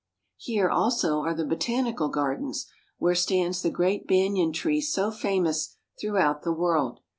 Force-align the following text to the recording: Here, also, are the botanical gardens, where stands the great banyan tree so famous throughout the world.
Here, 0.37 0.67
also, 0.67 1.19
are 1.19 1.33
the 1.35 1.45
botanical 1.45 2.09
gardens, 2.09 2.65
where 2.97 3.13
stands 3.13 3.61
the 3.61 3.69
great 3.69 4.07
banyan 4.07 4.51
tree 4.51 4.81
so 4.81 5.11
famous 5.11 5.75
throughout 5.99 6.41
the 6.41 6.51
world. 6.51 7.01